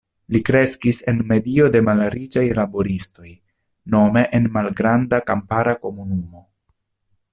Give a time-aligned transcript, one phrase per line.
[0.35, 3.33] Li kreskis en medio de malriĉaj laboristoj,
[3.97, 6.47] nome en malgranda kampara komunumo.